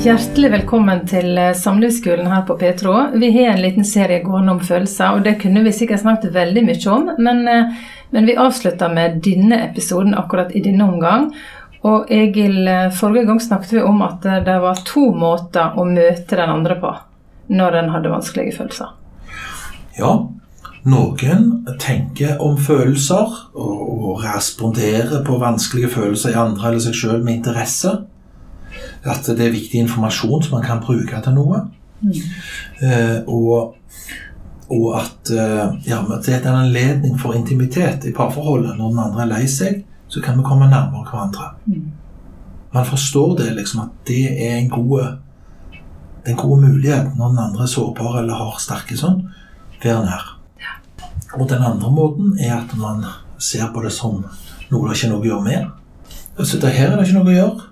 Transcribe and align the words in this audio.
Hjertelig 0.00 0.48
velkommen 0.48 1.02
til 1.04 1.36
eh, 1.36 1.50
Samlivsskolen 1.52 2.30
her 2.32 2.46
på 2.48 2.54
Petro. 2.56 2.94
Vi 3.20 3.28
har 3.34 3.50
en 3.52 3.60
liten 3.60 3.84
serie 3.84 4.22
gående 4.24 4.54
om 4.54 4.60
følelser, 4.64 5.12
og 5.12 5.26
det 5.26 5.34
kunne 5.42 5.60
vi 5.60 5.74
sikkert 5.76 6.00
snakket 6.00 6.32
veldig 6.32 6.62
mye 6.64 6.86
om. 6.88 7.10
Men, 7.20 7.42
eh, 7.44 7.74
men 8.16 8.28
vi 8.30 8.36
avslutter 8.40 8.88
med 8.96 9.18
denne 9.26 9.58
episoden 9.66 10.14
akkurat 10.16 10.54
i 10.56 10.62
denne 10.64 10.86
omgang. 10.88 11.26
Og 11.84 12.08
Egil, 12.16 12.56
eh, 12.64 12.88
forrige 12.96 13.26
gang 13.28 13.42
snakket 13.44 13.74
vi 13.76 13.82
om 13.84 14.00
at 14.06 14.24
det 14.46 14.54
var 14.62 14.80
to 14.88 15.10
måter 15.12 15.76
å 15.76 15.84
møte 15.84 16.38
den 16.38 16.54
andre 16.54 16.78
på 16.80 16.94
når 17.52 17.76
en 17.82 17.90
hadde 17.92 18.12
vanskelige 18.14 18.54
følelser. 18.56 18.94
Ja, 19.98 20.14
noen 20.88 21.44
tenker 21.76 22.40
om 22.40 22.56
følelser 22.56 23.36
og, 23.52 23.84
og 23.84 24.24
responderer 24.24 25.20
på 25.28 25.36
vanskelige 25.44 25.92
følelser 25.92 26.32
i 26.32 26.40
andre 26.40 26.70
eller 26.70 26.86
seg 26.86 26.96
selv 27.02 27.28
med 27.28 27.42
interesse. 27.42 27.98
At 29.04 29.26
det 29.26 29.46
er 29.46 29.54
viktig 29.54 29.80
informasjon 29.80 30.42
som 30.44 30.58
man 30.58 30.66
kan 30.66 30.82
bruke 30.84 31.20
til 31.24 31.36
noe. 31.36 31.62
Eh, 32.80 33.18
og, 33.28 33.76
og 34.72 34.86
at 34.98 35.32
eh, 35.32 35.78
ja, 35.88 36.00
det 36.10 36.34
er 36.34 36.48
en 36.48 36.66
anledning 36.66 37.16
for 37.20 37.36
intimitet 37.36 38.04
i 38.08 38.14
parforholdet. 38.16 38.76
Når 38.76 38.92
den 38.92 39.02
andre 39.06 39.24
er 39.24 39.32
lei 39.34 39.46
seg, 39.48 39.82
så 40.10 40.22
kan 40.24 40.38
vi 40.38 40.46
komme 40.46 40.68
nærmere 40.70 41.06
hverandre. 41.08 41.52
Man 42.70 42.86
forstår 42.86 43.36
det 43.40 43.54
liksom 43.56 43.84
at 43.86 43.94
det 44.06 44.24
er 44.30 44.58
en 44.58 44.70
god, 44.70 45.16
det 45.72 46.32
er 46.32 46.36
en 46.36 46.42
god 46.42 46.60
mulighet 46.62 47.16
når 47.16 47.32
den 47.32 47.42
andre 47.46 47.64
er 47.64 47.72
sårbar 47.72 48.20
eller 48.22 48.38
har 48.38 48.60
sterke 48.62 48.98
sånn. 48.98 49.24
Være 49.82 50.04
nær. 50.06 50.28
Og 51.38 51.48
den 51.48 51.62
andre 51.62 51.90
måten 51.94 52.34
er 52.38 52.56
at 52.58 52.72
man 52.76 53.04
ser 53.38 53.70
på 53.74 53.82
det 53.84 53.92
som 53.94 54.24
noe 54.70 54.88
det 54.88 54.96
ikke 54.96 55.08
er 55.08 55.12
noe 55.12 55.22
å 55.22 55.28
gjøre 55.28 55.46
med. 55.46 55.68
Altså, 56.38 56.58
det 56.62 56.72
her 56.74 56.92
er 56.92 56.98
det 56.98 57.08
ikke 57.08 57.18
noe 57.18 57.30
å 57.30 57.36
gjøre. 57.36 57.69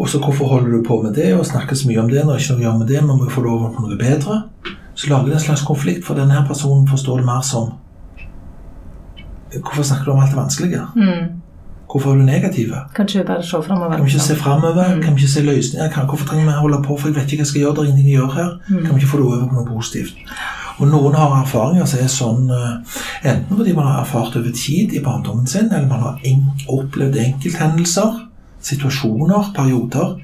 Og 0.00 0.08
så 0.08 0.18
hvorfor 0.18 0.48
holder 0.48 0.70
du 0.76 0.84
på 0.86 1.02
med 1.02 1.12
det 1.14 1.34
og 1.36 1.44
snakker 1.46 1.76
så 1.76 1.88
mye 1.88 2.00
om 2.00 2.08
det 2.08 2.22
når 2.24 2.40
ikke 2.40 2.54
noe 2.54 2.62
gjør 2.62 2.70
gjøre 2.70 2.78
med 2.78 2.88
det, 2.88 3.02
man 3.04 3.18
må 3.18 3.26
jo 3.26 3.34
få 3.34 3.42
lov 3.44 3.66
på 3.74 3.84
noe 3.84 3.98
bedre. 4.00 4.38
Så 4.94 5.10
lager 5.10 5.28
det 5.28 5.34
en 5.36 5.44
slags 5.44 5.64
konflikt, 5.68 6.06
for 6.06 6.16
denne 6.16 6.32
her 6.32 6.46
personen 6.48 6.88
forstår 6.88 7.20
det 7.20 7.28
mer 7.28 7.44
som 7.44 7.76
Hvorfor 9.50 9.82
snakker 9.82 10.04
du 10.04 10.10
om 10.12 10.20
alt 10.22 10.30
det 10.30 10.36
vanskelige? 10.38 10.80
Hvorfor 11.90 12.12
er 12.12 12.16
du 12.16 12.22
negativ? 12.22 12.74
Kan 12.94 13.08
vi 13.14 13.22
bare 13.26 13.42
se 13.42 13.58
framover. 13.66 13.96
Kan 13.96 14.04
vi 14.04 14.10
ikke 14.10 14.22
se 14.22 14.36
framover? 14.36 15.00
Kan 15.02 15.16
vi 15.16 15.20
ikke 15.20 15.32
se 15.32 15.42
løsninger? 15.42 15.90
Kan, 15.90 16.06
hvorfor 16.06 16.26
trenger 16.26 16.46
vi 16.46 16.54
å 16.54 16.60
holde 16.60 16.78
på? 16.86 16.96
For 16.96 17.10
jeg 17.10 17.16
vet 17.16 17.26
ikke 17.26 17.40
hva 17.40 17.46
jeg 17.46 17.50
skal 17.50 17.64
gjøre. 17.64 17.74
Det 17.74 17.82
er 17.82 17.90
ingenting 17.90 18.12
jeg 18.12 18.20
gjør 18.20 18.36
her. 18.36 18.52
Kan 18.68 18.94
vi 18.94 19.00
ikke 19.00 19.10
få 19.10 19.18
det 19.18 19.26
over 19.26 19.48
på 19.48 19.58
noe 19.58 19.66
positivt? 19.72 20.14
Og 20.78 20.88
noen 20.88 21.18
har 21.18 21.34
erfaringer 21.42 21.88
som 21.90 22.00
er 22.00 22.12
sånn 22.14 22.52
eh, 22.56 23.00
enten 23.32 23.58
fordi 23.58 23.74
man 23.76 23.90
har 23.90 24.04
erfart 24.04 24.38
over 24.38 24.54
tid 24.56 24.94
i 24.96 25.02
barndommen 25.04 25.50
sin, 25.50 25.66
eller 25.68 25.90
man 25.90 26.06
har 26.06 26.22
opplevd 26.72 27.18
enkelthendelser, 27.20 28.16
situasjoner, 28.64 29.52
perioder, 29.56 30.16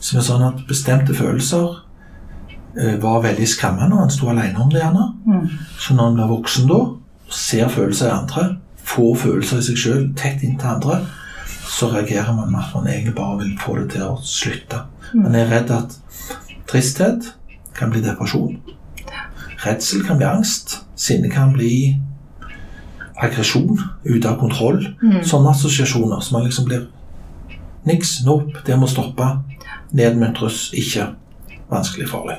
som 0.00 0.18
er 0.18 0.26
sånn 0.26 0.44
at 0.46 0.62
bestemte 0.68 1.14
følelser 1.16 1.78
eh, 2.78 2.96
var 3.02 3.22
veldig 3.24 3.48
skremmende 3.48 3.98
og 3.98 4.06
en 4.06 4.14
sto 4.14 4.30
alene 4.32 4.58
om 4.60 4.70
det. 4.72 4.82
gjerne. 4.82 5.08
Mm. 5.26 5.48
Så 5.78 5.96
når 5.96 6.10
en 6.10 6.20
blir 6.20 6.30
voksen 6.32 6.70
da, 6.70 6.80
ser 7.32 7.72
følelser 7.72 8.08
i 8.08 8.16
andre, 8.16 8.46
får 8.82 9.18
følelser 9.26 9.60
i 9.60 9.66
seg 9.68 9.82
sjøl 9.84 10.06
tett 10.18 10.42
inntil 10.44 10.74
andre, 10.74 11.02
så 11.72 11.88
reagerer 11.92 12.34
man 12.36 12.50
med 12.52 12.60
at 12.60 12.74
man 12.74 12.88
egentlig 12.90 13.14
bare 13.16 13.38
vil 13.40 13.52
få 13.60 13.78
det 13.78 13.92
til 13.94 14.08
å 14.08 14.16
slutte. 14.26 14.82
Man 15.14 15.36
er 15.36 15.48
redd 15.50 15.70
at 15.72 15.94
tristhet 16.68 17.32
kan 17.76 17.92
bli 17.92 18.02
depresjon. 18.04 18.58
Redsel 19.62 20.02
kan 20.06 20.18
bli 20.20 20.26
angst. 20.26 20.80
Sinne 20.98 21.30
kan 21.32 21.52
bli 21.54 21.98
aggresjon, 23.22 23.78
ute 24.04 24.28
av 24.28 24.38
kontroll. 24.40 24.80
Sånne 25.24 25.52
assosiasjoner 25.54 26.20
som 26.22 26.38
man 26.38 26.46
liksom 26.48 26.66
blir 26.68 26.88
Niks, 27.88 28.20
nope, 28.26 28.62
det 28.66 28.78
må 28.78 28.86
stoppe. 28.90 29.26
Nedmuntres 29.92 30.70
ikke. 30.78 31.08
Vanskelig 31.72 32.08
farlig. 32.10 32.38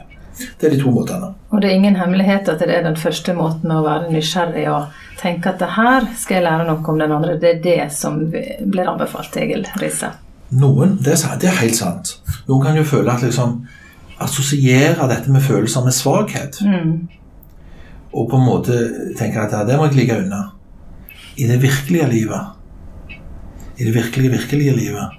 Det 0.59 0.67
er 0.67 0.73
de 0.73 0.81
to 0.81 0.91
måtene. 0.91 1.33
Og 1.53 1.61
det 1.61 1.69
er 1.69 1.77
ingen 1.77 1.97
hemmelighet 1.99 2.49
at 2.49 2.61
det 2.63 2.73
er 2.73 2.85
den 2.85 2.97
første 2.97 3.35
måten 3.37 3.71
å 3.71 3.83
være 3.85 4.09
nysgjerrig 4.13 4.65
og 4.71 4.95
tenke 5.19 5.51
at 5.51 5.61
det 5.61 5.69
her 5.75 6.07
skal 6.17 6.39
jeg 6.39 6.45
lære 6.47 6.67
noe 6.69 6.93
om 6.93 7.01
den 7.01 7.13
andre. 7.13 7.37
Det 7.41 7.51
er 7.51 7.61
det 7.63 7.79
som 7.93 8.19
blir 8.31 8.89
anbefalt, 8.89 9.37
Egil 9.37 9.67
Riise. 9.81 10.13
Noen, 10.53 10.97
det 11.01 11.17
er, 11.17 11.37
det 11.41 11.49
er 11.49 11.61
helt 11.61 11.77
sant. 11.77 12.15
Noen 12.47 12.65
kan 12.65 12.77
jo 12.77 12.85
føle 12.87 13.13
at 13.13 13.25
liksom 13.25 13.63
Assosiere 14.23 15.07
dette 15.09 15.31
med 15.33 15.41
følelser 15.43 15.83
med 15.83 15.95
svakhet. 15.95 16.59
Mm. 16.61 16.91
Og 18.13 18.27
på 18.29 18.37
en 18.37 18.45
måte 18.45 18.75
tenke 19.17 19.41
at 19.41 19.55
det 19.67 19.75
må 19.75 19.87
jeg 19.89 19.97
ligge 19.97 20.19
unna. 20.21 20.43
I 21.35 21.47
det 21.49 21.57
virkelige 21.63 22.07
livet, 22.11 23.17
i 23.75 23.87
det 23.87 23.95
virkelige, 23.95 24.31
virkelige 24.37 24.75
livet, 24.77 25.17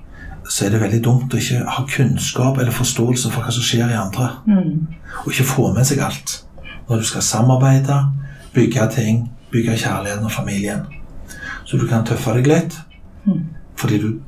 så 0.50 0.66
er 0.66 0.70
det 0.74 0.80
veldig 0.80 1.00
dumt 1.04 1.34
å 1.34 1.38
ikke 1.40 1.62
ha 1.76 1.84
kunnskap 1.88 2.58
eller 2.58 2.72
forståelse 2.74 3.30
for 3.32 3.42
hva 3.42 3.52
som 3.54 3.64
skjer 3.64 3.90
i 3.92 3.96
andre. 3.98 4.28
Mm. 4.46 4.86
Og 5.24 5.30
ikke 5.32 5.46
få 5.48 5.70
med 5.74 5.86
seg 5.88 6.02
alt. 6.04 6.44
Når 6.88 7.00
du 7.00 7.04
skal 7.08 7.22
samarbeide, 7.22 7.96
bygge 8.54 8.88
ting, 8.94 9.30
bygge 9.50 9.78
kjærligheten 9.80 10.24
og 10.28 10.32
familien. 10.32 10.84
Så 11.64 11.78
du 11.80 11.86
kan 11.88 12.04
tøffe 12.04 12.34
deg 12.34 12.46
litt 12.46 12.80
Mm. 13.24 13.40
fordi 13.76 13.98
du 13.98 14.20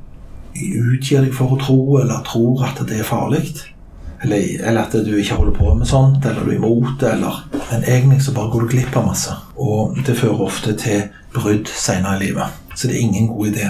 utgir 0.91 1.21
deg 1.21 1.33
for 1.33 1.53
å 1.53 1.59
tro, 1.61 1.97
eller 2.01 2.23
tror 2.25 2.63
at 2.65 2.79
det 2.87 2.99
er 2.99 3.03
farlig. 3.03 3.51
Eller, 4.23 4.57
eller 4.65 4.81
at 4.81 4.95
du 5.05 5.11
ikke 5.13 5.35
holder 5.37 5.53
på 5.53 5.73
med 5.77 5.87
sånt, 5.87 6.25
eller 6.25 6.43
du 6.43 6.49
er 6.51 6.55
imot 6.55 6.95
det. 6.99 7.11
Eller. 7.13 7.43
Men 7.71 7.83
egentlig 7.83 8.21
så 8.25 8.33
bare 8.33 8.49
går 8.49 8.61
du 8.65 8.67
glipp 8.71 8.97
av 8.97 9.05
masse. 9.05 9.35
Og 9.55 9.97
det 10.05 10.17
fører 10.17 10.41
ofte 10.41 10.73
til 10.73 11.03
brudd 11.35 11.69
senere 11.69 12.17
i 12.17 12.23
livet. 12.25 12.57
Så 12.73 12.87
det 12.87 12.95
er 12.97 13.05
ingen 13.05 13.27
god 13.27 13.47
idé. 13.51 13.67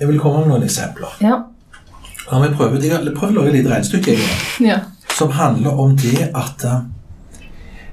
Jeg 0.00 0.08
vil 0.08 0.18
komme 0.20 0.42
med 0.42 0.52
noen 0.52 0.66
eksempler. 0.66 1.14
Ja. 1.24 1.38
La 2.26 2.40
meg 2.42 2.56
prøve, 2.58 2.76
å 2.76 3.32
lage 3.32 3.48
et 3.48 3.58
lite 3.60 3.70
regnestykke. 3.70 4.16
ja. 4.66 4.82
som 5.16 5.30
handler 5.32 5.78
om 5.80 5.96
det 5.96 6.30
at 6.36 6.64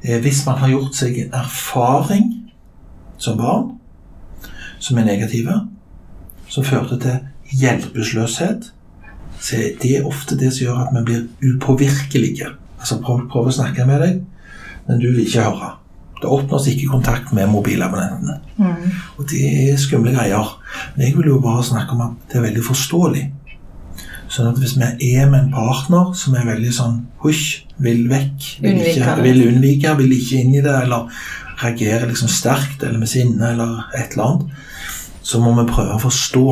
eh, 0.03 0.19
hvis 0.21 0.45
man 0.45 0.57
har 0.59 0.73
gjort 0.73 0.97
seg 0.97 1.19
en 1.21 1.37
erfaring 1.39 2.25
som 3.17 3.37
barn 3.39 3.69
som 4.83 4.97
er 4.99 5.07
negative, 5.07 5.61
som 6.51 6.65
førte 6.67 6.97
til 6.99 7.21
hjelpeløshet, 7.61 8.73
så 9.39 9.55
er 9.55 9.77
det 9.79 10.01
ofte 10.03 10.35
det 10.39 10.51
som 10.53 10.65
gjør 10.65 10.81
at 10.83 10.91
vi 10.97 11.05
blir 11.07 11.53
upåvirkelige. 11.53 12.49
Altså 12.79 12.99
prøv, 13.03 13.23
prøv 13.31 13.47
å 13.47 13.55
snakke 13.55 13.87
med 13.87 14.03
deg, 14.03 14.19
men 14.87 14.99
du 14.99 15.07
vil 15.13 15.23
ikke 15.23 15.45
høre. 15.47 15.71
Det 16.19 16.31
oppnås 16.31 16.67
ikke 16.71 16.91
kontakt 16.91 17.31
med 17.35 17.51
mobilabonnentene. 17.51 18.37
Mm. 18.57 18.91
Og 19.17 19.25
det 19.31 19.43
er 19.71 19.79
skumle 19.79 20.11
greier. 20.15 20.53
Men 20.95 21.05
jeg 21.07 21.15
vil 21.17 21.31
jo 21.33 21.39
bare 21.43 21.63
snakke 21.65 21.95
om 21.95 22.03
at 22.07 22.27
det 22.31 22.39
er 22.39 22.47
veldig 22.47 22.65
forståelig. 22.65 23.23
Sånn 24.33 24.49
at 24.49 24.57
hvis 24.57 24.75
vi 24.79 25.11
er 25.13 25.29
med 25.29 25.39
en 25.43 25.53
partner 25.53 26.13
som 26.17 26.35
er 26.37 26.47
veldig 26.47 26.71
sånn 26.73 26.99
husj, 27.21 27.63
vil 27.83 28.05
vekk, 28.09 28.47
vil, 28.63 28.79
ikke, 28.81 29.15
vil 29.21 29.41
unnvike, 29.47 29.95
vil 29.99 30.13
ikke 30.15 30.39
inn 30.41 30.53
i 30.55 30.63
det, 30.63 30.73
eller 30.85 31.09
reagerer 31.61 32.07
liksom 32.09 32.31
sterkt 32.31 32.83
eller 32.83 33.01
med 33.01 33.09
sinne 33.11 33.51
eller 33.53 33.83
et 33.97 34.15
eller 34.15 34.25
annet, 34.25 34.63
så 35.23 35.39
må 35.39 35.53
vi 35.59 35.67
prøve 35.69 35.95
å 35.95 36.01
forstå 36.01 36.45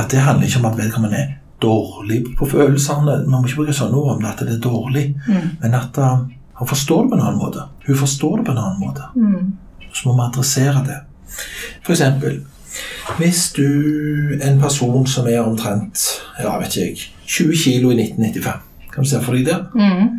at 0.00 0.10
det 0.12 0.24
handler 0.24 0.48
ikke 0.48 0.60
om 0.60 0.68
at 0.70 0.78
vedkommende 0.80 1.20
er 1.20 1.30
dårlig 1.62 2.20
på 2.36 2.48
følelsene. 2.50 3.20
Man 3.28 3.40
må 3.40 3.48
ikke 3.48 3.62
bruke 3.62 3.76
sånne 3.76 3.96
ord 4.00 4.16
om 4.16 4.24
det, 4.24 4.32
at 4.32 4.42
det 4.44 4.56
er 4.56 4.64
dårlig, 4.66 5.04
Mm. 5.28 5.46
men 5.62 5.74
at 5.78 5.98
uh, 5.98 6.26
han 6.54 6.68
forstår 6.68 7.02
det 7.02 7.10
på 7.10 7.16
en 7.16 7.22
annen 7.24 7.38
måte. 7.40 7.62
Hun 7.86 7.96
forstår 7.96 8.36
det 8.38 8.46
på 8.46 8.52
en 8.52 8.58
annen 8.58 8.80
måte. 8.80 9.06
Mm. 9.16 9.52
Så 9.92 10.08
må 10.08 10.14
vi 10.18 10.26
adressere 10.26 10.84
det. 10.86 10.98
For 11.82 11.94
eksempel, 11.94 12.42
hvis 13.18 13.52
du 13.56 13.66
en 14.42 14.60
person 14.60 15.06
som 15.06 15.26
er 15.30 15.40
omtrent 15.44 16.00
ja, 16.42 16.56
vet 16.58 16.76
ikke 16.76 16.86
jeg, 16.88 17.10
20 17.26 17.56
kilo 17.64 17.90
i 17.90 18.00
1995, 18.02 18.60
kan 18.94 19.04
du 19.04 19.08
se 19.08 19.20
for 19.22 19.36
deg 19.36 19.46
det? 19.46 19.58
Mm. 19.74 20.10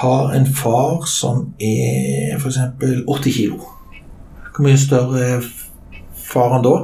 Har 0.00 0.34
en 0.36 0.46
far 0.46 1.06
som 1.08 1.46
er 1.60 2.36
eksempel 2.36 3.04
80 3.08 3.32
kilo. 3.36 3.60
Hvor 4.56 4.64
mye 4.66 4.78
større 4.78 5.22
er 5.24 5.46
faren 6.26 6.64
da? 6.64 6.74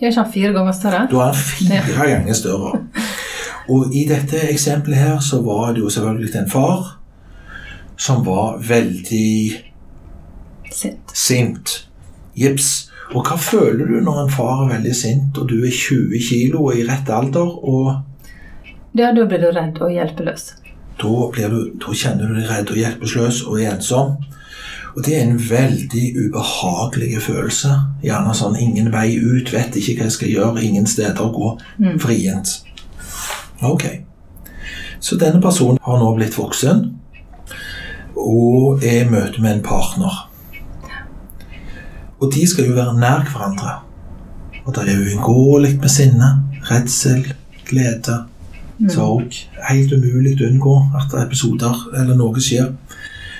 Gjør 0.00 0.12
ikke 0.12 0.22
han 0.22 0.32
fire 0.32 0.52
ganger 0.52 0.76
større? 0.76 1.06
Da 1.10 1.22
er 1.22 1.32
han 1.32 1.88
fire 1.88 2.10
ganger 2.12 2.34
større. 2.38 2.72
Og 3.68 3.94
i 3.94 4.04
dette 4.08 4.40
eksempelet 4.52 4.98
her 4.98 5.18
så 5.20 5.42
var 5.44 5.72
det 5.72 5.82
jo 5.84 5.90
selvfølgelig 5.92 6.34
en 6.40 6.50
far 6.50 6.94
som 7.98 8.22
var 8.26 8.60
veldig 8.62 9.52
Sint. 10.72 11.12
sint. 11.14 11.88
Jips. 12.36 12.90
Og 13.14 13.24
hva 13.24 13.36
føler 13.40 13.86
du 13.88 14.00
når 14.04 14.22
en 14.26 14.30
far 14.32 14.64
er 14.66 14.72
veldig 14.74 14.94
sint, 14.96 15.38
og 15.40 15.48
du 15.48 15.62
er 15.64 15.72
20 15.72 16.18
kilo 16.28 16.66
og 16.68 16.76
i 16.76 16.84
rett 16.88 17.08
alder, 17.08 17.54
og 17.64 18.02
Ja, 18.98 19.12
da 19.14 19.24
blir 19.28 19.38
du 19.40 19.50
redd 19.54 19.78
og 19.80 19.92
hjelpeløs. 19.92 20.48
da, 21.00 21.12
blir 21.32 21.48
du, 21.48 21.60
da 21.78 21.92
kjenner 21.94 22.26
du 22.28 22.34
deg 22.40 22.48
redd 22.50 22.70
og 22.72 22.76
hjelpeløs 22.76 23.42
og 23.46 23.60
ensom. 23.62 24.16
Og 24.96 25.04
det 25.06 25.14
er 25.16 25.22
en 25.28 25.38
veldig 25.38 26.04
ubehagelig 26.24 27.20
følelse. 27.22 27.70
Gjerne 28.02 28.34
sånn 28.34 28.56
ingen 28.58 28.90
vei 28.92 29.14
ut, 29.20 29.52
vet 29.52 29.76
ikke 29.78 29.94
hva 30.00 30.08
jeg 30.08 30.16
skal 30.16 30.32
gjøre, 30.32 30.62
ingen 30.64 30.86
steder 30.90 31.22
å 31.22 31.30
gå. 31.30 31.52
Vrient. 32.02 32.56
Ok. 33.62 33.84
Så 35.00 35.16
denne 35.20 35.40
personen 35.40 35.78
har 35.84 36.00
nå 36.00 36.08
blitt 36.16 36.34
voksen 36.36 36.88
og 38.18 38.82
er 38.82 39.04
i 39.04 39.08
møte 39.08 39.38
med 39.40 39.52
en 39.58 39.62
partner. 39.62 40.24
Og 42.18 42.32
de 42.34 42.46
skal 42.50 42.66
jo 42.68 42.74
være 42.74 42.96
nær 42.98 43.26
hverandre. 43.30 43.76
Og 44.64 44.74
det 44.74 44.84
er 44.84 45.04
uunngåelig 45.04 45.76
med 45.80 45.92
sinne, 45.92 46.32
redsel, 46.70 47.22
glede, 47.68 48.24
Så 48.88 49.02
òg 49.02 49.34
helt 49.66 49.92
umulig 49.92 50.36
å 50.38 50.50
unngå 50.52 50.74
at 51.00 51.14
episoder 51.18 51.80
eller 51.98 52.14
noe 52.14 52.38
skjer. 52.38 52.68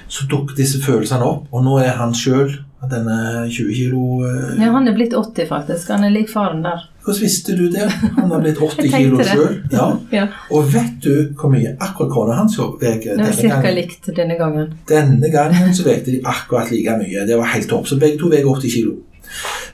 Så 0.09 0.27
dukker 0.27 0.57
disse 0.59 0.81
følelsene 0.83 1.23
opp, 1.23 1.47
og 1.53 1.63
nå 1.63 1.77
er 1.79 1.95
han 2.01 2.15
sjøl, 2.17 2.57
denne 2.91 3.47
20 3.51 3.75
kilo 3.75 4.03
eh, 4.27 4.59
Ja, 4.63 4.71
han 4.73 4.89
er 4.89 4.95
blitt 4.97 5.15
80, 5.15 5.49
faktisk. 5.51 5.91
Han 5.91 6.07
er 6.07 6.15
lik 6.15 6.31
faren 6.31 6.63
der. 6.67 6.87
Hvordan 7.09 7.23
visste 7.25 7.57
du 7.57 7.69
det? 7.73 7.89
Han 8.17 8.31
har 8.31 8.41
blitt 8.45 8.59
80 8.61 8.91
kilo 8.93 9.25
sjøl. 9.25 9.55
Ja. 9.73 9.87
Ja. 10.13 10.27
Og 10.53 10.67
vet 10.75 10.99
du 11.05 11.31
hvor 11.41 11.49
mye 11.49 11.71
akkurat 11.81 12.11
kona 12.13 12.35
hans 12.37 12.59
veier 12.59 13.17
denne 13.17 13.33
gangen? 13.33 13.75
likt 13.79 14.11
denne 14.17 14.37
gangen. 14.37 14.75
Denne 14.89 15.31
gangen 15.33 15.73
så 15.75 15.87
veide 15.87 16.13
de 16.13 16.21
akkurat 16.25 16.71
like 16.71 16.99
mye. 17.01 17.25
Det 17.27 17.39
var 17.41 17.49
helt 17.55 17.69
topp. 17.71 17.89
Så 17.89 17.97
begge 17.97 18.21
to 18.21 18.29
veier 18.29 18.45
80 18.45 18.75
kilo. 18.77 18.99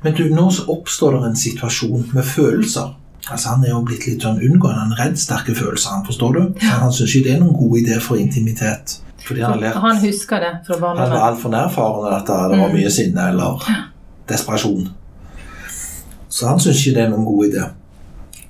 Men 0.06 0.14
du, 0.14 0.28
nå 0.30 0.46
så 0.54 0.68
oppstår 0.70 1.18
det 1.18 1.32
en 1.32 1.36
situasjon 1.42 2.08
med 2.14 2.24
følelser. 2.24 2.94
Altså 3.30 3.48
Han 3.54 3.64
er 3.64 3.72
jo 3.72 3.82
blitt 3.88 4.06
litt 4.06 4.22
sånn 4.22 4.38
unngående. 4.38 4.80
Han 4.84 4.94
er 4.94 5.02
redd 5.08 5.18
sterke 5.18 5.54
følelser. 5.58 5.96
Han 5.98 6.06
forstår 6.06 6.36
du? 6.38 6.42
Så 6.60 6.80
Han 6.84 6.92
syns 6.92 7.14
ikke 7.16 7.28
det 7.30 7.36
er 7.36 7.42
noen 7.42 7.56
god 7.58 7.78
idé 7.82 7.98
for 8.04 8.20
intimitet. 8.20 9.00
Fordi 9.24 9.40
han 9.40 9.56
har 9.56 9.60
lært 9.62 9.80
Han 9.80 10.02
husker 10.02 10.42
det 10.44 10.52
fra 10.66 10.74
Han 10.74 10.82
var 10.82 10.96
barndommen. 10.96 11.22
altfor 11.28 11.50
nærfaren 11.50 12.12
at 12.14 12.26
det 12.52 12.58
var 12.60 12.74
mye 12.74 12.90
sinne 12.92 13.30
eller 13.32 13.64
desperasjon. 14.28 14.88
Så 16.34 16.48
han 16.50 16.58
syns 16.62 16.80
ikke 16.82 16.96
det 16.98 17.04
er 17.04 17.10
noen 17.12 17.26
god 17.28 17.46
idé. 17.46 17.64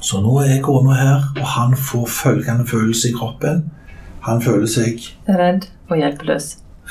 Så 0.04 0.20
nå 0.25 0.34
er 0.40 0.50
jeg 0.54 0.62
gående 0.64 0.94
her, 0.96 1.25
og 1.40 1.46
han 1.56 1.75
får 1.76 2.06
følgende 2.12 2.64
følelse 2.69 3.08
i 3.10 3.16
kroppen. 3.16 3.64
Han 4.25 4.40
føler 4.42 4.69
seg 4.72 5.00
Redd 5.28 5.66
og 5.90 5.96
hjelpeløs. 6.00 6.46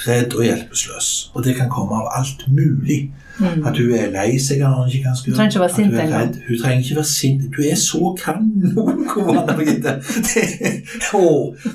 redd 0.06 0.34
og 0.38 0.44
hjelpeløs. 0.45 1.10
Og 1.34 1.44
det 1.45 1.56
kan 1.57 1.69
komme 1.69 1.98
av 1.98 2.10
alt 2.19 2.45
mulig. 2.50 3.12
At 3.42 3.78
hun 3.78 3.94
er 3.98 4.12
lei 4.13 4.38
seg 4.42 4.60
når 4.62 4.75
hun 4.84 4.90
ikke 4.92 5.04
kan 5.07 5.18
skru. 5.18 5.31
Hun 5.31 5.38
trenger 5.38 5.51
ikke 5.51 5.63
være 5.63 5.75
sint 5.75 5.95
engang. 6.04 6.36
Hun 6.48 6.60
trenger 6.62 6.84
ikke 6.84 6.96
være 7.00 7.12
sint. 7.12 7.48
Du 7.57 7.62
er 7.66 7.75
så 7.81 8.13
kanongod, 8.22 9.38
Anne 9.38 9.57
Birgitte. 9.57 9.96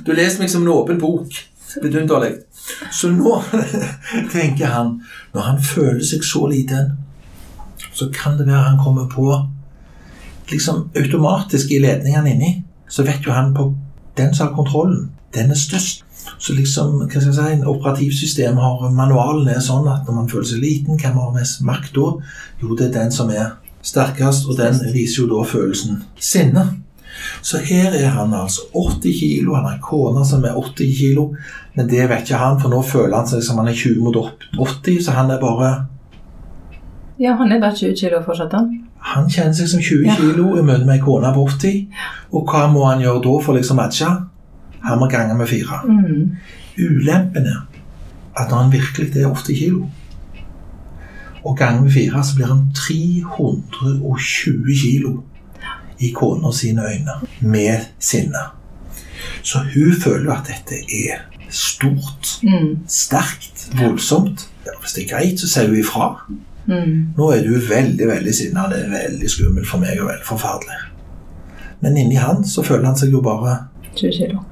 Du 0.06 0.12
leser 0.14 0.43
meg 0.43 0.50
som 0.53 0.62
en 0.62 0.73
åpen 0.75 1.00
bok. 1.03 1.35
Vidunderlig. 1.82 2.32
Så 2.93 3.11
nå 3.11 3.35
tenker 4.35 4.67
han 4.73 4.94
Når 5.35 5.41
han 5.41 5.59
føler 5.62 6.03
seg 6.05 6.25
så 6.25 6.47
liten, 6.50 6.91
så 7.99 8.11
kan 8.15 8.39
det 8.39 8.47
være 8.47 8.65
han 8.71 8.81
kommer 8.81 9.09
på 9.11 9.29
liksom 10.53 10.89
automatisk 10.97 11.73
i 11.75 11.81
ledningene 11.83 12.35
inni, 12.35 12.50
så 12.89 13.05
vet 13.05 13.27
jo 13.27 13.35
han 13.37 13.55
på 13.55 13.73
den 14.19 14.35
som 14.35 14.49
har 14.49 14.56
kontrollen, 14.56 15.11
den 15.35 15.50
er 15.50 15.59
størst. 15.59 16.05
Så 16.39 16.55
liksom, 16.55 16.99
hva 16.99 17.09
skal 17.09 17.31
jeg 17.31 17.37
si, 17.37 17.53
en 17.55 17.69
operativsystem 17.69 18.59
har 18.61 18.91
manualen 18.95 19.49
er 19.49 19.62
sånn 19.65 19.87
at 19.89 20.06
når 20.06 20.17
man 20.17 20.29
føler 20.31 20.49
seg 20.50 20.62
liten, 20.62 20.99
hvem 21.00 21.17
har 21.19 21.33
mest 21.35 21.62
makt 21.65 21.95
da? 21.97 22.11
Jo, 22.62 22.75
det 22.77 22.89
er 22.89 22.97
den 22.99 23.15
som 23.15 23.31
er 23.33 23.56
sterkest, 23.83 24.49
og 24.49 24.59
den 24.59 24.77
viser 24.93 25.25
jo 25.25 25.31
da 25.33 25.47
følelsen 25.49 26.03
sinne. 26.21 26.67
Så 27.43 27.62
her 27.65 27.95
er 27.97 28.12
han 28.15 28.35
altså 28.37 28.69
80 28.75 29.15
kilo, 29.21 29.55
han 29.56 29.67
har 29.67 29.79
en 29.79 29.85
kone 29.85 30.25
som 30.27 30.45
er 30.45 30.59
80 30.59 30.93
kilo, 30.99 31.31
men 31.75 31.89
det 31.91 32.05
vet 32.11 32.27
ikke 32.27 32.43
han, 32.43 32.59
for 32.61 32.73
nå 32.73 32.83
føler 32.87 33.17
han 33.17 33.31
seg 33.31 33.43
som 33.47 33.59
han 33.62 33.71
er 33.71 33.79
20 33.79 34.05
mot 34.05 34.19
80, 34.59 35.00
så 35.06 35.17
han 35.17 35.33
er 35.35 35.43
bare 35.43 35.73
Ja, 37.20 37.35
han 37.37 37.53
er 37.53 37.61
bare 37.61 37.76
20 37.76 37.94
kilo 38.00 38.23
fortsatt, 38.25 38.53
han. 38.53 38.85
Han 39.00 39.29
kjenner 39.31 39.53
seg 39.55 39.69
som 39.69 39.81
20 39.81 40.06
Ja. 40.06 40.15
kilo 40.17 40.56
i 40.59 40.62
møte 40.62 40.85
med 40.87 40.94
ei 40.94 41.00
kone 41.05 41.32
på 41.35 41.44
80. 41.49 41.87
Og 42.32 42.47
hva 42.50 42.67
må 42.73 42.85
han 42.87 43.00
gjøre 43.03 43.23
da 43.25 43.38
for 43.44 43.53
liksom 43.55 43.76
matche? 43.76 44.06
Han 44.85 44.99
må 44.99 45.06
gange 45.11 45.35
med 45.35 45.47
fire. 45.49 45.81
Mm. 45.88 46.37
Ulempen 46.79 47.47
er 47.47 47.67
at 48.37 48.50
når 48.50 48.56
han 48.62 48.73
virkelig 48.73 49.17
er 49.17 49.29
80 49.35 49.56
kilo, 49.59 49.87
og 51.44 51.56
ganger 51.56 51.82
med 51.82 51.91
fire, 51.93 52.25
så 52.25 52.35
blir 52.37 52.47
han 52.47 52.67
320 52.75 54.75
kilo 54.82 55.23
i 56.00 56.11
kona 56.14 56.53
sine 56.53 56.82
øyne 56.82 57.12
med 57.41 57.79
sinne. 57.99 58.38
Så 59.43 59.59
hun 59.75 59.93
føler 60.03 60.32
at 60.32 60.47
dette 60.47 60.75
er 61.06 61.19
stort, 61.50 62.41
Mm. 62.43 62.79
sterkt, 62.87 63.71
voldsomt. 63.81 64.49
Ja, 64.67 64.71
hvis 64.81 64.93
det 64.93 65.05
er 65.05 65.09
greit, 65.17 65.41
så 65.41 65.49
sier 65.49 65.67
hun 65.69 65.76
ifra. 65.79 66.17
Mm. 66.69 67.15
Nå 67.17 67.31
er 67.32 67.47
du 67.47 67.55
veldig 67.65 68.09
veldig 68.11 68.35
sinna. 68.37 68.67
Det 68.69 68.82
er 68.85 68.91
veldig 68.93 69.31
skummelt 69.32 69.69
for 69.70 69.81
meg 69.81 70.00
og 70.03 70.11
veldig 70.11 70.26
forferdelig. 70.29 70.79
Men 71.81 71.97
inni 71.97 72.19
han 72.20 72.44
så 72.44 72.62
føler 72.67 72.91
han 72.91 72.99
seg 72.99 73.15
jo 73.15 73.23
bare 73.25 73.55
20 73.94 74.12
kilo. 74.19 74.43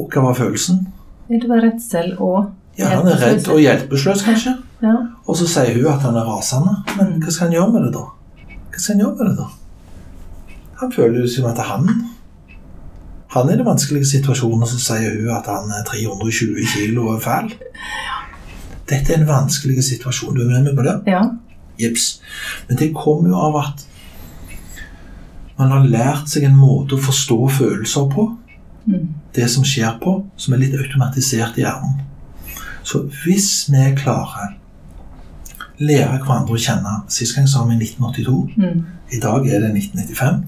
Og 0.00 0.08
hva 0.10 0.24
var 0.28 0.34
følelsen? 0.38 0.86
Ja, 1.28 1.38
Det 1.38 1.48
var 1.48 1.62
redsel 1.64 2.16
og 2.18 2.50
Ja, 2.78 2.88
Han 2.96 3.06
er 3.08 3.18
redd 3.20 3.48
og 3.52 3.60
hjelpeløs, 3.60 4.22
kanskje. 4.24 4.54
Ja. 4.82 4.94
Og 5.28 5.36
så 5.36 5.46
sier 5.46 5.74
hun 5.76 5.86
at 5.92 6.00
han 6.02 6.16
er 6.16 6.24
rasende. 6.24 6.72
Men 6.96 7.18
hva 7.20 7.30
skal 7.30 7.50
han 7.50 7.56
gjøre 7.58 7.72
med 7.74 7.82
det, 7.86 7.92
da? 7.92 8.06
Hva 8.72 8.80
skal 8.80 8.94
han 8.94 9.02
gjøre 9.04 9.16
med 9.18 9.28
det 9.28 9.36
da? 9.42 9.48
Han 10.80 10.92
føler 10.92 11.20
jo 11.20 11.28
som 11.28 11.50
at 11.52 11.60
han 11.68 11.90
Han 13.32 13.48
er 13.48 13.54
i 13.54 13.56
den 13.56 13.66
vanskelige 13.66 14.04
situasjonen, 14.04 14.62
og 14.62 14.68
så 14.68 14.78
sier 14.80 15.14
hun 15.16 15.30
at 15.32 15.46
han 15.48 15.70
er 15.72 15.84
320 15.88 16.66
kilo 16.74 17.06
og 17.06 17.14
er 17.14 17.22
fæl. 17.24 17.52
Dette 18.90 19.14
er 19.14 19.20
en 19.20 19.28
vanskelig 19.28 19.84
situasjon. 19.86 20.34
Du 20.36 20.42
er 20.42 20.62
med 20.62 20.76
på 20.76 20.84
det? 20.86 20.98
ja. 21.06 21.24
Jips. 21.80 22.20
Men 22.68 22.76
det 22.78 22.90
kommer 22.94 23.30
jo 23.32 23.38
av 23.40 23.56
at 23.56 23.86
man 25.56 25.72
har 25.72 25.86
lært 25.88 26.28
seg 26.28 26.44
en 26.44 26.58
måte 26.58 26.98
å 26.98 27.00
forstå 27.00 27.38
følelser 27.56 28.08
på. 28.12 28.26
Mm. 28.84 29.06
Det 29.34 29.48
som 29.50 29.64
skjer 29.64 29.96
på, 30.02 30.18
som 30.36 30.54
er 30.54 30.60
litt 30.60 30.76
automatisert 30.76 31.56
i 31.58 31.64
hjernen. 31.64 32.02
Så 32.84 33.06
hvis 33.24 33.70
vi 33.72 33.86
klarer 33.96 34.52
lære 35.82 36.18
hverandre 36.22 36.56
å 36.56 36.60
kjenne 36.60 36.96
Sist 37.12 37.36
gang 37.36 37.48
sa 37.50 37.64
vi 37.68 37.76
1982. 37.78 38.34
Mm. 38.56 38.82
I 39.12 39.20
dag 39.22 39.46
er 39.48 39.64
det 39.64 39.72
1995. 39.76 40.42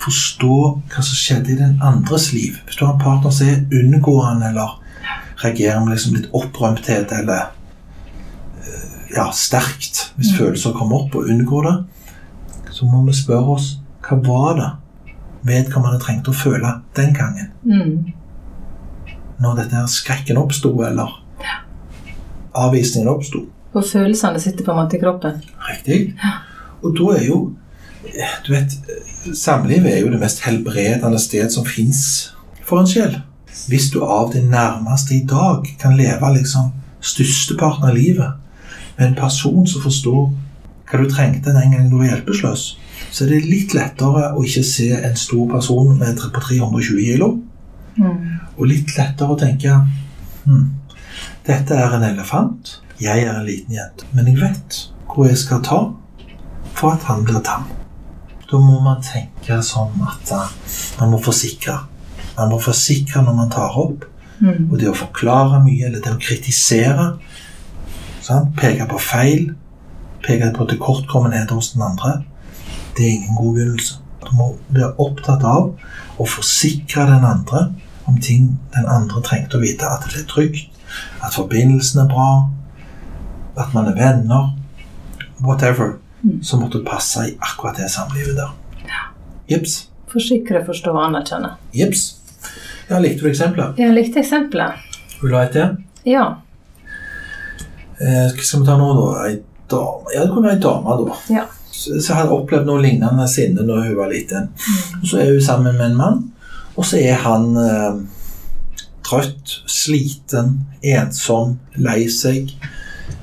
Forstå 0.00 0.56
hva 0.90 1.02
som 1.04 1.18
skjedde 1.18 1.52
i 1.54 1.58
den 1.58 1.76
andres 1.84 2.30
liv. 2.34 2.58
Hvis 2.66 2.78
du 2.78 2.86
har 2.86 2.94
en 2.94 3.02
partner 3.02 3.34
som 3.34 3.50
er 3.50 3.80
unngående 3.80 4.50
eller 4.50 4.78
reagerer 5.42 5.80
med 5.84 5.94
liksom 5.94 6.16
litt 6.16 6.28
opprømthet 6.36 7.12
eller 7.16 7.50
eh, 8.60 8.98
ja, 9.16 9.30
sterkt 9.34 10.10
hvis 10.18 10.34
følelser 10.36 10.76
kommer 10.76 11.04
opp, 11.04 11.16
og 11.16 11.30
unngår 11.30 11.68
det, 11.68 11.76
så 12.70 12.88
må 12.88 13.02
vi 13.06 13.16
spørre 13.16 13.56
oss 13.56 13.72
hva 14.06 14.18
var 14.26 14.58
det 14.58 14.70
vedkommende 15.46 16.00
trengte 16.02 16.32
å 16.32 16.36
føle 16.36 16.74
den 16.96 17.14
gangen? 17.16 17.52
Mm. 17.64 18.12
Når 19.40 19.56
dette 19.62 19.78
her 19.78 19.88
skrekken 19.88 20.40
oppsto, 20.40 20.72
eller 20.84 21.14
avvisningen 22.56 23.08
oppsto. 23.08 23.44
Og 23.70 23.86
følelsene 23.86 24.40
sitter 24.42 24.66
på 24.66 24.74
en 24.74 24.80
måte 24.82 24.98
i 24.98 25.02
kroppen. 25.02 25.38
Riktig. 25.68 26.16
Og 26.82 26.94
da 26.98 27.16
er 27.18 27.26
jo 27.28 27.40
Du 28.44 28.54
vet, 28.54 28.72
samlivet 29.36 29.92
er 29.92 29.98
jo 30.00 30.08
det 30.10 30.18
mest 30.22 30.40
helbredende 30.46 31.18
sted 31.20 31.52
som 31.52 31.66
fins 31.68 32.32
for 32.64 32.80
en 32.80 32.88
sjel. 32.88 33.18
Hvis 33.68 33.90
du 33.90 34.00
av 34.04 34.32
det 34.32 34.44
nærmeste 34.50 35.14
i 35.14 35.24
dag 35.28 35.66
kan 35.80 35.96
leve 35.98 36.34
liksom 36.36 36.72
størsteparten 37.00 37.88
av 37.88 37.96
livet 37.96 38.32
med 38.98 39.06
en 39.08 39.18
person 39.18 39.66
som 39.66 39.82
forstår 39.82 40.30
hva 40.90 40.98
du 40.98 41.06
trengte 41.10 41.52
den 41.54 41.70
gangen 41.70 41.90
du 41.90 41.98
var 42.00 42.10
hjelpeløs, 42.10 42.64
så 43.10 43.24
er 43.24 43.28
det 43.30 43.44
litt 43.46 43.74
lettere 43.74 44.32
å 44.34 44.42
ikke 44.44 44.64
se 44.66 44.88
en 44.96 45.16
stor 45.16 45.46
person 45.52 45.94
med, 45.98 46.18
på 46.18 46.42
320 46.42 47.06
kilo, 47.06 47.36
Mm. 47.98 48.38
og 48.56 48.66
litt 48.70 48.92
lettere 48.96 49.34
å 49.34 49.36
tenke 49.36 49.72
hm, 50.46 50.68
dette 51.44 51.74
er 51.74 51.96
en 51.96 52.04
elefant, 52.06 52.76
jeg 53.02 53.24
er 53.26 53.32
en 53.34 53.44
liten 53.44 53.74
jente, 53.74 54.06
men 54.14 54.28
jeg 54.30 54.38
vet 54.40 54.78
hvor 55.10 55.26
jeg 55.26 55.36
skal 55.40 55.60
ta 55.66 55.80
for 56.78 56.94
at 56.94 57.02
han 57.10 57.24
blir 57.26 57.42
tam. 57.44 57.66
Da 58.46 58.58
må 58.62 58.78
man 58.80 59.02
tenke 59.02 59.58
sånn 59.66 59.98
at 60.06 60.32
eh, 60.32 60.52
man 61.00 61.10
må 61.12 61.18
forsikre. 61.22 61.76
Man 62.38 62.50
må 62.50 62.58
forsikre 62.60 63.22
når 63.22 63.34
man 63.34 63.50
tar 63.50 63.76
opp, 63.78 64.04
Mm. 64.40 64.70
og 64.72 64.78
det 64.80 64.88
å 64.88 64.94
forklare 64.96 65.58
mye, 65.64 65.84
eller 65.86 66.00
det 66.00 66.14
å 66.14 66.20
kritisere, 66.20 67.18
sant? 68.22 68.54
peke 68.56 68.86
på 68.88 68.98
feil, 68.98 69.50
peke 70.24 70.52
på 70.56 70.64
tilkortkommenheter 70.70 71.54
hos 71.54 71.72
den 71.74 71.82
andre, 71.82 72.22
det 72.96 73.04
er 73.04 73.10
ingen 73.10 73.36
god 73.36 73.54
begynnelse. 73.54 73.98
Du 74.24 74.36
må 74.36 74.56
være 74.70 74.94
opptatt 74.98 75.44
av 75.44 75.74
å 76.18 76.26
forsikre 76.26 77.04
den 77.06 77.24
andre 77.24 77.74
om 78.06 78.16
ting 78.20 78.58
den 78.74 78.86
andre 78.88 79.20
trengte 79.22 79.58
å 79.58 79.60
vite. 79.60 79.84
At 79.84 80.08
det 80.08 80.22
er 80.22 80.26
trygt, 80.28 80.70
at 81.22 81.34
forbindelsen 81.34 82.00
er 82.00 82.08
bra, 82.08 82.50
at 83.58 83.74
man 83.74 83.88
er 83.88 83.94
venner. 83.94 84.54
Whatever 85.40 85.98
som 86.42 86.60
måtte 86.60 86.82
passe 86.84 87.28
i 87.28 87.36
akkurat 87.40 87.76
det 87.76 87.90
samlivet 87.90 88.36
der. 88.36 88.50
Jips. 89.48 89.88
Forsikre, 90.08 90.64
forstå 90.66 90.90
og 90.92 91.04
anerkjenne. 91.08 91.54
Jips. 91.74 92.19
Ja, 92.90 92.98
likte 92.98 93.22
du 93.22 93.30
eksempelet? 93.30 93.78
Jeg 93.78 93.94
likte 93.94 94.18
eksempelet. 94.18 94.88
Vil 95.20 95.30
du 95.30 95.36
ha 95.36 95.44
et 95.46 95.52
til? 95.54 95.76
Ja. 96.10 96.24
Eh, 98.00 98.30
skal 98.34 98.62
vi 98.62 98.66
ta 98.66 98.76
nå, 98.80 98.88
da? 98.98 99.28
Ei 99.28 99.36
dame? 99.70 100.14
Ja, 100.14 100.24
det 100.24 100.32
kunne 100.32 100.48
være 100.48 100.58
ei 100.58 100.62
dame, 100.64 100.96
da. 101.04 101.18
Ja. 101.30 101.44
Så 101.70 102.00
så 102.02 102.16
hadde 102.18 102.34
opplevd 102.34 102.66
noe 102.66 102.82
lignende 102.82 103.26
sinne 103.30 103.62
når 103.64 103.84
hun 103.86 103.98
var 104.00 104.10
liten. 104.10 104.50
Mm. 104.50 105.04
Så 105.06 105.20
er 105.20 105.30
hun 105.30 105.44
sammen 105.44 105.78
med 105.78 105.86
en 105.86 106.00
mann, 106.00 106.18
og 106.74 106.88
så 106.88 106.98
er 106.98 107.22
han 107.22 107.46
eh, 107.62 108.00
trøtt, 109.06 109.54
sliten, 109.70 110.56
ensom, 110.82 111.58
lei 111.78 112.08
seg. 112.10 112.50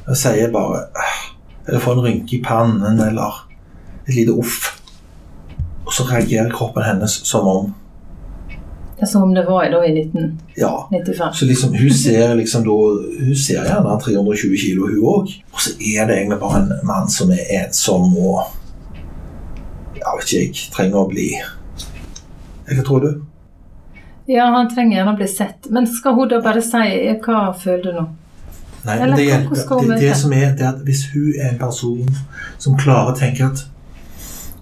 Og 0.07 0.15
sier 0.15 0.53
bare 0.53 0.87
«Ah», 0.95 1.23
Eller 1.67 1.81
får 1.83 1.97
en 1.97 2.05
rynke 2.05 2.37
i 2.37 2.43
pannen, 2.43 3.01
eller 3.03 3.41
et 4.07 4.15
lite 4.15 4.31
uff. 4.31 4.69
Og 5.83 5.91
så 5.91 6.05
reagerer 6.07 6.53
kroppen 6.53 6.85
hennes 6.87 7.17
som 7.27 7.47
om 7.51 7.73
Det 8.97 9.05
er 9.05 9.09
som 9.11 9.23
om 9.23 9.33
det 9.33 9.43
var 9.45 9.67
da 9.69 9.83
i 9.85 9.91
1995. 9.93 10.37
Ja. 10.57 11.31
Så 11.33 11.45
liksom, 11.45 11.73
hun 11.77 11.93
ser 11.93 12.35
liksom 12.35 12.63
da 12.65 12.77
Hun 13.25 13.35
ser 13.35 13.61
gjerne 13.61 13.99
320 14.01 14.57
kilo, 14.57 14.87
hun 14.87 15.03
òg. 15.05 15.33
Og 15.53 15.61
så 15.61 15.73
er 15.77 16.07
det 16.09 16.15
egentlig 16.17 16.39
bare 16.41 16.63
en 16.63 16.71
mann 16.87 17.09
som 17.09 17.29
er 17.31 17.43
ensom 17.59 18.17
og 18.17 18.39
Jeg 19.99 20.17
vet 20.17 20.25
ikke 20.25 20.41
jeg. 20.41 20.69
Trenger 20.73 21.03
å 21.03 21.09
bli 21.11 21.27
Hva 22.67 22.83
tror 22.87 23.05
du? 23.05 23.11
Ja, 24.27 24.49
han 24.51 24.67
trenger 24.73 24.97
gjerne 24.97 25.13
å 25.13 25.19
bli 25.21 25.27
sett. 25.29 25.69
Men 25.69 25.85
skal 25.87 26.17
hun 26.17 26.33
da 26.33 26.41
bare 26.43 26.65
si 26.65 27.13
hva 27.21 27.43
føler 27.55 27.85
du 27.85 27.99
nå? 27.99 28.07
Nei, 28.87 28.97
men 28.99 29.13
det, 29.13 29.23
hjelper. 29.27 29.61
Det, 29.87 29.99
det, 30.01 30.13
som 30.17 30.33
er, 30.33 30.51
det 30.57 30.65
er 30.65 30.73
at 30.73 30.83
hvis 30.87 31.05
hun 31.13 31.29
er 31.37 31.51
en 31.53 31.61
person 31.61 32.17
som 32.57 32.75
klarer 32.79 33.13
å 33.13 33.17
tenke 33.19 33.45
at 33.45 33.67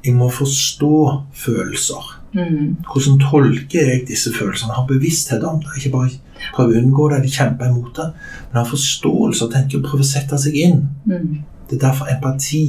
jeg 0.05 0.13
må 0.15 0.29
forstå 0.29 0.97
følelser 1.33 2.15
Mm. 2.35 2.75
Hvordan 2.83 3.19
tolker 3.19 3.91
jeg 3.91 4.03
disse 4.07 4.33
følelsene? 4.33 4.73
Har 4.73 4.87
bevissthet 4.87 5.43
om 5.43 5.61
det. 5.61 5.77
Ikke 5.77 5.91
bare 5.93 6.09
prøve 6.55 6.73
å 6.73 6.81
unngå 6.81 7.07
det 7.09 7.19
eller 7.19 7.37
kjempe 7.37 7.69
imot 7.69 7.95
det, 7.95 8.09
men 8.49 8.59
har 8.59 8.67
forståelse 8.69 9.45
og 9.45 9.53
tenker 9.53 9.79
å 9.79 9.85
prøve 9.85 10.03
å 10.03 10.09
sette 10.09 10.39
seg 10.41 10.57
inn. 10.59 10.81
Mm. 11.07 11.45
Det 11.69 11.77
er 11.77 11.85
derfor 11.87 12.11
empati 12.11 12.65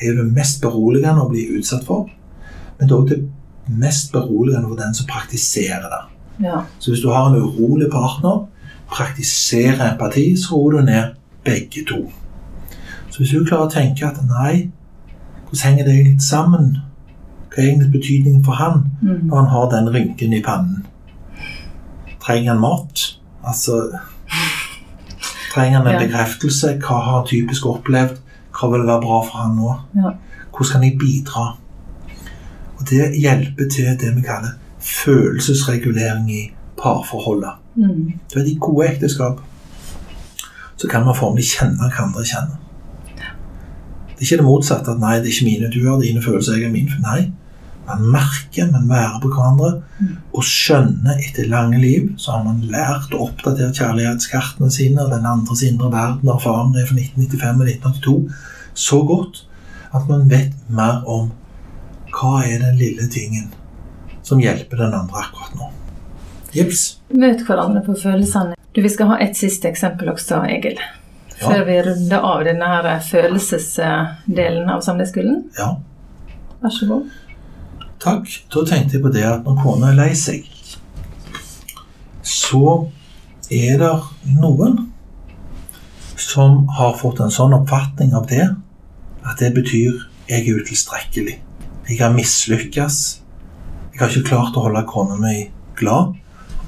er 0.00 0.16
det 0.16 0.28
mest 0.30 0.62
beroligende 0.62 1.24
å 1.24 1.32
bli 1.32 1.48
utsatt 1.58 1.84
for. 1.88 2.06
Men 2.78 2.86
det 2.86 2.94
er 2.94 3.00
òg 3.00 3.10
det 3.10 3.20
mest 3.82 4.14
beroligende 4.14 4.70
for 4.70 4.78
den 4.78 4.94
som 4.96 5.10
praktiserer 5.10 5.90
det. 5.90 6.02
Ja. 6.46 6.62
Så 6.78 6.94
hvis 6.94 7.02
du 7.02 7.10
har 7.10 7.28
en 7.28 7.42
urolig 7.42 7.90
partner, 7.92 8.46
praktiserer 8.90 9.90
empati, 9.90 10.32
så 10.38 10.54
roer 10.54 10.78
du 10.78 10.86
ned 10.86 11.16
begge 11.44 11.82
to. 11.88 12.04
Så 13.10 13.20
hvis 13.20 13.34
du 13.34 13.42
klarer 13.44 13.66
å 13.66 13.74
tenke 13.74 14.06
at 14.06 14.22
nei, 14.24 14.70
hvordan 15.50 15.64
henger 15.70 15.84
det 15.84 16.06
litt 16.06 16.22
sammen? 16.22 16.76
Hva 17.50 17.58
er 17.62 17.66
egentlig 17.72 17.92
betydningen 17.92 18.44
for 18.44 18.52
han 18.52 18.84
Mm. 19.02 19.26
når 19.26 19.36
han 19.36 19.46
har 19.50 19.70
den 19.70 19.88
rynken 19.94 20.32
i 20.32 20.42
pannen? 20.42 20.86
Trenger 22.22 22.52
han 22.52 22.60
mat? 22.60 23.18
Altså 23.44 23.98
Trenger 25.54 25.78
han 25.78 25.86
en 25.86 26.00
Ja. 26.00 26.06
bekreftelse? 26.06 26.78
Hva 26.78 27.00
har 27.02 27.18
han 27.18 27.26
typisk 27.26 27.66
opplevd? 27.66 28.18
Hva 28.52 28.68
vil 28.70 28.86
være 28.86 29.00
bra 29.00 29.22
for 29.22 29.38
han 29.38 29.56
nå? 29.56 29.74
Ja. 29.94 30.10
Hvordan 30.52 30.72
kan 30.72 30.82
jeg 30.82 30.98
bidra? 30.98 31.56
Og 32.78 32.88
Det 32.90 33.20
hjelper 33.20 33.68
til 33.70 33.84
det 34.00 34.16
vi 34.16 34.20
kaller 34.22 34.54
følelsesregulering 34.78 36.30
i 36.30 36.50
parforholdet. 36.82 37.50
Mm. 37.76 38.12
Du 38.34 38.38
er 38.38 38.44
I 38.44 38.56
gode 38.60 38.86
ekteskap 38.88 39.40
så 40.76 40.88
kan 40.88 41.04
man 41.04 41.14
formelig 41.16 41.44
kjenne 41.44 41.76
hva 41.90 42.02
andre 42.06 42.22
kjenner. 42.24 42.56
Det 44.20 44.26
er 44.26 44.34
ikke 44.34 44.42
det 44.42 44.44
motsatte. 44.50 44.90
at 44.92 45.00
nei, 45.00 45.14
det 45.18 45.30
er 45.30 45.32
ikke 45.32 45.46
mine, 45.48 45.70
du 45.72 45.80
har 45.88 46.00
dine 46.00 46.20
følelser, 46.22 46.58
jeg 46.60 46.68
er 46.68 46.72
min. 46.74 46.90
Nei. 47.00 47.32
Man 47.88 48.02
merker, 48.12 48.68
man 48.70 48.84
værer 48.88 49.16
på 49.22 49.28
hverandre 49.32 49.82
Mm. 50.00 50.16
og 50.34 50.44
skjønner 50.44 51.16
etter 51.18 51.48
lange 51.48 51.78
liv 51.80 52.12
så 52.16 52.32
har 52.36 52.44
man 52.44 52.60
lært 52.70 53.10
å 53.12 53.24
oppdatere 53.26 53.72
kjærlighetskartene 53.74 54.70
sine 54.72 55.02
og 55.02 55.10
den 55.10 55.26
andres 55.26 55.62
indre 55.62 55.90
verden 55.92 56.28
og 56.28 56.36
erfaringene 56.36 56.86
fra 56.86 56.96
1995 56.96 57.60
og 57.60 57.66
1982 57.66 58.32
så 58.74 59.00
godt 59.06 59.42
at 59.94 60.06
man 60.08 60.28
vet 60.30 60.52
mer 60.68 61.02
om 61.08 61.32
hva 62.12 62.44
er 62.46 62.58
den 62.62 62.78
lille 62.78 63.08
tingen 63.12 63.50
som 64.22 64.38
hjelper 64.40 64.76
den 64.76 64.94
andre 64.94 65.24
akkurat 65.24 65.56
nå. 65.58 65.68
Jips. 66.54 66.98
Møt 67.10 67.42
hverandre 67.46 67.82
på 67.84 67.96
følelsene. 67.98 68.54
Du, 68.74 68.80
Vi 68.82 68.88
skal 68.88 69.06
ha 69.06 69.18
et 69.20 69.36
siste 69.36 69.68
eksempel 69.68 70.08
også, 70.12 70.44
Egil. 70.48 70.78
Før 71.40 71.64
vi 71.64 71.78
runder 71.86 72.26
av 72.30 72.44
denne 72.44 72.68
her 72.68 72.88
følelsesdelen 73.04 74.68
av 74.68 74.82
samlingsskolen. 74.84 75.42
Ja. 75.56 75.72
Vær 76.60 76.74
så 76.74 76.88
god. 76.90 77.10
Takk. 78.00 78.28
Da 78.52 78.64
tenkte 78.68 78.98
jeg 78.98 79.04
på 79.04 79.12
det 79.14 79.24
at 79.28 79.46
når 79.48 79.60
kona 79.62 79.90
er 79.92 79.98
lei 79.98 80.10
seg, 80.16 80.44
så 82.20 82.90
er 83.50 83.80
det 83.80 83.92
noen 84.36 84.78
som 86.20 86.66
har 86.76 86.94
fått 87.00 87.22
en 87.24 87.32
sånn 87.32 87.56
oppfatning 87.56 88.12
av 88.16 88.28
det 88.30 88.44
at 89.24 89.40
det 89.40 89.50
betyr 89.56 90.06
jeg 90.30 90.46
er 90.46 90.60
utilstrekkelig. 90.60 91.36
Jeg 91.88 91.98
har 91.98 92.12
mislykkes. 92.14 92.98
Jeg 93.90 94.02
har 94.02 94.12
ikke 94.12 94.28
klart 94.28 94.56
å 94.56 94.68
holde 94.68 94.84
kona 94.88 95.16
mi 95.18 95.48
glad. 95.80 96.14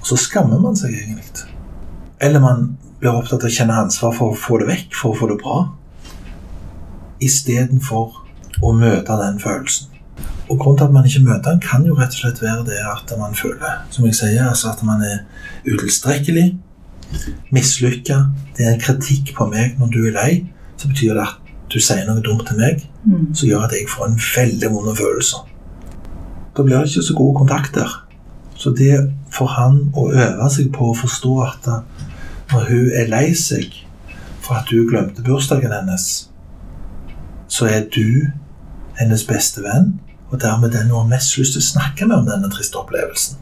Og 0.01 0.09
så 0.09 0.19
skammer 0.19 0.59
man 0.59 0.75
seg 0.79 0.97
egentlig. 0.99 1.47
Eller 2.23 2.43
man 2.43 2.73
blir 3.03 3.17
opptatt 3.19 3.43
av 3.43 3.51
å 3.51 3.55
kjenne 3.57 3.77
ansvar 3.83 4.13
for 4.17 4.33
å 4.33 4.39
få 4.39 4.61
det 4.63 4.69
vekk, 4.71 4.95
for 4.95 5.13
å 5.13 5.19
få 5.19 5.29
det 5.33 5.39
bra. 5.43 5.57
Istedenfor 7.23 8.21
å 8.63 8.73
møte 8.77 9.17
den 9.21 9.41
følelsen. 9.43 9.89
Og 10.51 10.59
grunnen 10.61 10.79
til 10.79 10.87
at 10.89 10.95
man 10.95 11.07
ikke 11.09 11.23
møter 11.25 11.51
den, 11.51 11.63
kan 11.65 11.85
jo 11.87 11.97
rett 11.97 12.13
og 12.15 12.21
slett 12.21 12.43
være 12.43 12.65
det 12.67 12.81
at 12.85 13.13
man 13.19 13.35
føler 13.35 13.79
som 13.95 14.05
jeg 14.07 14.19
sier, 14.19 14.43
altså 14.49 14.73
at 14.73 14.83
man 14.85 15.03
er 15.07 15.23
utilstrekkelig, 15.67 16.49
mislykka. 17.53 18.19
Det 18.57 18.67
er 18.67 18.75
en 18.75 18.83
kritikk 18.83 19.35
på 19.37 19.47
meg 19.51 19.79
når 19.81 19.93
du 19.95 20.01
er 20.07 20.17
lei. 20.17 20.33
Så 20.77 20.91
betyr 20.91 21.17
det 21.17 21.27
at 21.27 21.53
du 21.73 21.79
sier 21.81 22.05
noe 22.09 22.23
dumt 22.25 22.47
til 22.49 22.59
meg 22.61 22.89
Mm. 23.03 23.35
som 23.35 23.49
gjør 23.49 23.65
at 23.65 23.73
jeg 23.75 23.89
får 23.91 24.07
en 24.07 24.21
veldig 24.37 24.69
vond 24.71 24.97
følelse. 24.97 25.37
Da 26.57 26.63
blir 26.63 26.77
det 26.79 26.87
ikke 26.93 27.03
så 27.03 27.15
gode 27.19 27.39
kontakter. 27.39 27.89
Så 28.55 28.71
det 28.71 29.11
for 29.31 29.47
han 29.47 29.91
å 29.97 30.05
øve 30.13 30.51
seg 30.51 30.69
på 30.73 30.93
å 30.93 30.95
forstå 30.95 31.33
at 31.43 31.67
når 32.53 32.69
hun 32.69 32.91
er 33.01 33.11
lei 33.11 33.27
seg 33.39 33.73
for 34.43 34.59
at 34.59 34.71
du 34.71 34.85
glemte 34.89 35.25
bursdagen 35.25 35.73
hennes, 35.73 36.09
så 37.49 37.69
er 37.69 37.87
du 37.95 38.29
hennes 38.99 39.25
beste 39.29 39.63
venn, 39.65 39.95
og 40.33 40.41
dermed 40.41 40.73
den 40.73 40.91
hun 40.91 41.05
har 41.05 41.11
mest 41.17 41.37
lyst 41.39 41.57
til 41.57 41.63
å 41.63 41.71
snakke 41.71 42.09
med 42.09 42.23
om 42.23 42.29
denne 42.29 42.51
triste 42.53 42.79
opplevelsen. 42.81 43.39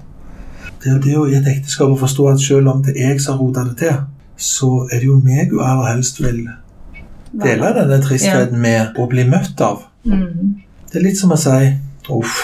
Det 0.81 0.95
er 0.95 1.02
det 1.05 1.17
å 1.19 1.26
i 1.29 1.37
et 1.37 1.49
ekteskap 1.49 1.93
å 1.93 1.99
forstå 2.00 2.26
at 2.31 2.43
selv 2.43 2.73
om 2.73 2.81
det 2.85 2.97
er 2.97 3.12
jeg 3.12 3.23
som 3.23 3.37
har 3.37 3.43
rota 3.43 3.67
det 3.69 3.76
til, 3.83 3.99
så 4.40 4.71
er 4.88 5.02
det 5.02 5.11
jo 5.11 5.19
meg 5.21 5.52
hun 5.52 5.64
aller 5.64 5.90
helst 5.93 6.23
vil 6.23 6.47
dele 7.31 7.75
denne 7.76 8.00
tristheten 8.02 8.59
med 8.59 8.97
og 8.99 9.11
bli 9.12 9.26
møtt 9.29 9.61
av. 9.62 9.85
Mm. 10.09 10.62
Det 10.90 10.99
er 10.99 11.05
litt 11.05 11.21
som 11.21 11.35
å 11.35 11.38
si 11.38 11.75
Uff, 12.11 12.38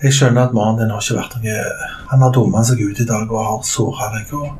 jeg 0.00 0.14
skjønner 0.14 0.46
at 0.46 0.54
mannen 0.56 0.78
din 0.78 0.92
har 0.94 1.02
ikke 1.02 1.18
vært 1.18 1.34
noe 1.36 1.88
Han 2.08 2.22
har 2.22 2.30
dumma 2.32 2.62
seg 2.64 2.80
ut 2.80 3.00
i 3.02 3.06
dag 3.08 3.28
og 3.28 3.42
har 3.44 3.66
såra 3.66 4.08
deg. 4.14 4.30
Og 4.38 4.54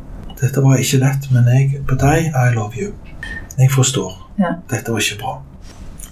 dette 0.44 0.62
var 0.62 0.76
ikke 0.80 1.00
lett, 1.02 1.26
men 1.32 1.48
jeg, 1.50 1.80
på 1.88 1.96
deg, 2.00 2.28
I 2.30 2.52
love 2.54 2.76
you. 2.78 2.92
Jeg 3.58 3.70
forstår. 3.72 4.12
Ja. 4.38 4.54
Dette 4.70 4.92
var 4.92 5.00
ikke 5.02 5.20
bra. 5.22 5.34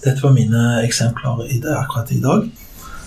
Dette 0.03 0.23
var 0.25 0.33
mine 0.35 0.63
eksempler 0.87 1.45
i 1.53 1.59
det 1.63 1.73
akkurat 1.77 2.11
i 2.15 2.21
dag. 2.23 2.47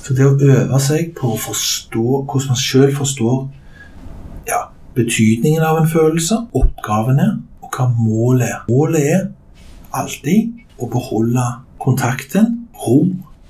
Så 0.05 0.13
det 0.13 0.25
å 0.27 0.35
øve 0.37 0.79
seg 0.83 1.13
på 1.17 1.31
å 1.33 1.39
forstå 1.41 2.03
hvordan 2.29 2.51
man 2.51 2.59
sjøl 2.61 2.91
forstår 2.93 3.39
ja, 4.47 4.59
betydningen 4.93 5.63
av 5.65 5.79
en 5.81 5.89
følelse, 5.89 6.37
oppgavene, 6.55 7.25
og 7.65 7.71
hva 7.73 7.87
målet 7.97 8.51
er. 8.51 8.59
Målet 8.69 9.07
er 9.15 9.25
alltid 9.95 10.61
å 10.77 10.89
beholde 10.93 11.47
kontakten, 11.81 12.51
ro, 12.85 12.99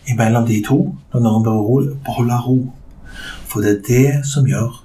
imellom 0.08 0.46
de 0.48 0.62
to, 0.63 0.79
når 1.13 1.25
noen 1.25 1.44
bør 1.46 1.60
ro- 1.67 1.94
beholde 2.08 2.39
ro. 2.46 2.58
For 3.50 3.65
det 3.65 3.74
er 3.75 3.84
det 3.89 4.25
som 4.32 4.48
gjør 4.48 4.79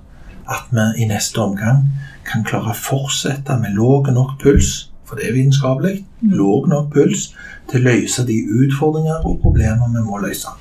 at 0.50 0.66
vi 0.74 1.04
i 1.04 1.06
neste 1.10 1.38
omgang 1.44 1.84
kan 2.30 2.44
klare 2.46 2.72
å 2.72 2.78
fortsette 2.78 3.56
med 3.60 3.74
låg 3.78 4.10
nok 4.14 4.36
puls, 4.42 4.90
for 5.04 5.18
det 5.18 5.28
er 5.28 5.34
vitenskapelig, 5.34 6.04
låg 6.30 6.68
nok 6.70 6.92
puls 6.94 7.30
til 7.70 7.82
å 7.82 7.90
løse 7.90 8.24
de 8.28 8.38
utfordringer 8.62 9.26
og 9.26 9.40
problemer 9.42 9.90
vi 9.90 10.04
må 10.06 10.22
løse. 10.22 10.54